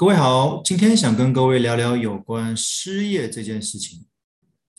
[0.00, 4.06] 各位好，今天想跟各位聊聊有关失业这件事情。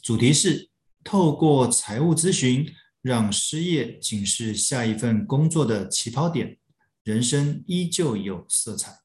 [0.01, 0.71] 主题是
[1.03, 2.67] 透过财务咨询，
[3.03, 6.57] 让失业仅是下一份工作的起跑点，
[7.03, 9.01] 人生依旧有色彩。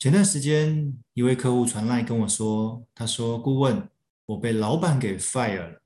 [0.00, 3.88] 前段时间，一位客户传来跟我说，他说：“顾问，
[4.26, 5.80] 我被老板给 fire 了。”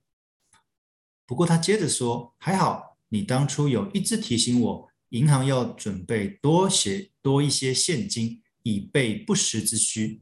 [1.29, 10.21] 不过他接着说：“还好，你当初有一直提醒我。”银行要准备多些多一些现金，以备不时之需。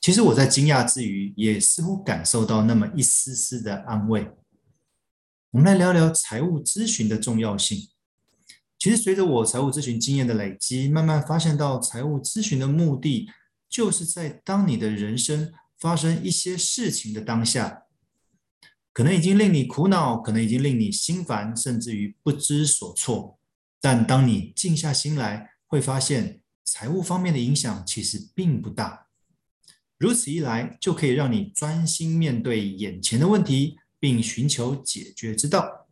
[0.00, 4.28] 其实我在惊讶之余，也似乎感受到那么一丝丝的安慰。
[5.50, 7.88] 我们来聊聊财务咨询的重要性。
[8.78, 13.28] 其实随着我财务咨询经验的累积，慢慢发现到财务咨询的目的，
[13.68, 17.84] 就是在当你的人生发生一些事情的当下，
[18.92, 23.38] 可能已经令你苦恼，可能已经令你心烦，甚至于不知所措。
[23.82, 29.08] 但当你静下心来，会发现财务方面的影响其实并不大。
[29.98, 35.88] 如此一来，就可以让你专心面对眼前的问题，并寻求解决之道。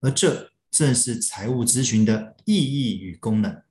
[0.00, 3.62] 而这正是财务咨询的意义与功能。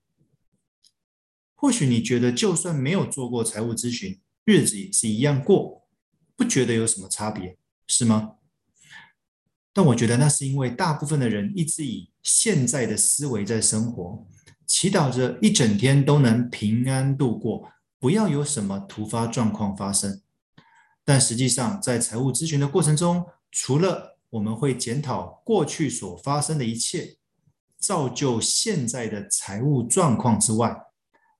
[1.53, 5.85] 或许你觉得，就算没有做过财务咨询，日子也是一样过，
[6.37, 8.35] 不觉得有什么差别，是吗？
[9.73, 14.23] 但我觉得那是因为大部分的人一直以现在的思维在生活，
[14.67, 17.67] 祈祷着一整天都能平安度过，
[17.99, 20.21] 不要有什么突发状况发生。
[21.03, 27.17] 但实际上，在财务咨询的过程中，除了我们会检讨过去所发生的一切，
[27.77, 30.73] 造就现在的财务状况之外，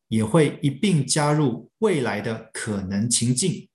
[0.07, 3.69] 也会一并加入未来的可能情境，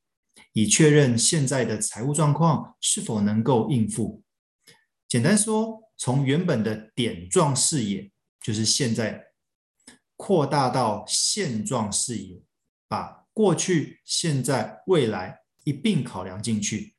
[0.53, 4.23] 以确认现在的财务状况是否能够应付。
[5.09, 9.29] 简单说，从原本的点状视野，就是现在，
[10.17, 12.43] 扩大到现状视野，
[12.87, 16.95] 把过去、现在、未来一并考量进去，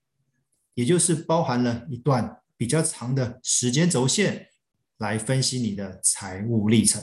[0.74, 4.50] 也就是包含了一段比较长的时间轴线
[4.98, 7.02] 来分析你的财务历程。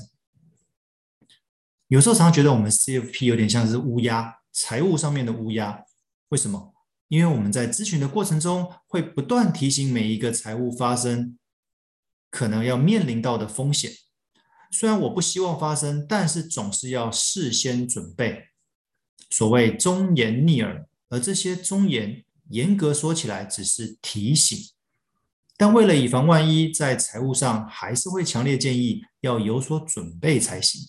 [1.87, 5.84] 有时候常常觉得我们 CFP 有点像是乌鸦，财务上面的乌鸦，
[6.31, 6.75] 为什么？
[7.09, 11.39] 因为我们在咨询的过程中，会不断提醒每一个财务发生
[12.31, 13.93] 可能要面临到的风险。
[14.72, 18.49] 虽然我不希望发生，但是总是要事先准备。
[19.31, 24.59] 所谓忠言逆耳，而这些忠言，严格说起来只是提醒。
[25.56, 30.83] 但为了以防万一，在财务上还是会强烈建议要有所准备才行。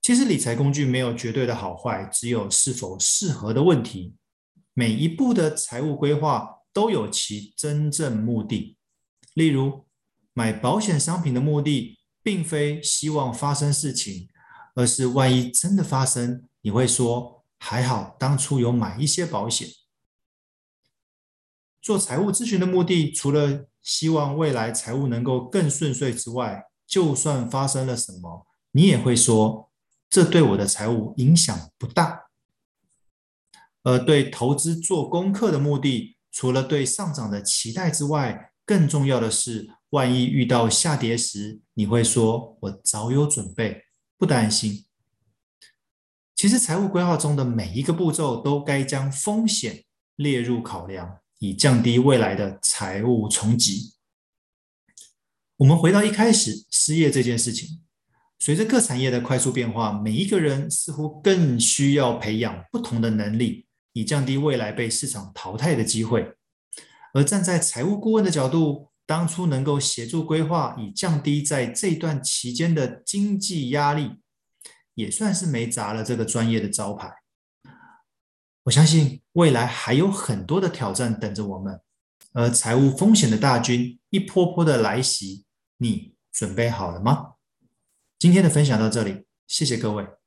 [0.00, 4.14] 其实理财工具没有绝对的好坏，只有是否适合的问题。
[4.78, 8.76] 每一步的财务规划都有其真正目的，
[9.34, 9.84] 例如
[10.32, 14.28] 买保险商品的目的，并非希望发生事情，
[14.76, 19.68] 而是万一真的发生，你会说还好当初有买一些保险。
[21.82, 29.72] 做财务咨询的目的，除了希望未来财务能够更顺遂之外，就算发生了什么，你也会说
[30.08, 32.27] 这对我的财务影响不大。
[33.88, 43.84] 而对投资做功课的目的，除了对上涨的期待之外，更重要的是，万一遇到下跌时，你会说：“我早有准备，
[44.18, 44.84] 不担心。”
[46.36, 53.94] 其实，财务规划中的每一个步骤都该将风险列入考量，以降低未来的财务冲击。
[55.56, 57.80] 我们回到一开始失业这件事情，
[58.38, 63.66] 随着各产业的快速变化，每一个人似乎更需要培养不同的能力。
[63.92, 66.34] 以降低未来被市场淘汰的机会，
[67.14, 74.20] 而站在财务顾问的角度，当初能够协助规划，以降低在这段期间的经济压力，
[74.94, 77.12] 也算是没砸了这个专业的招牌。
[78.64, 81.80] 我相信未来还有很多的挑战等着我们，
[82.34, 85.46] 而财务风险的大军一波波的来袭，
[85.78, 87.36] 你准备好了吗？
[88.18, 90.17] 今天的分享到这里，谢谢各位。